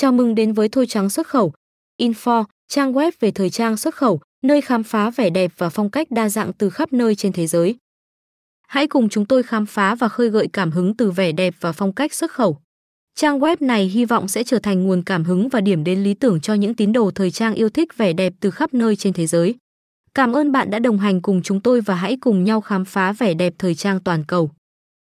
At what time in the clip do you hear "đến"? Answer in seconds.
0.34-0.52, 15.84-16.02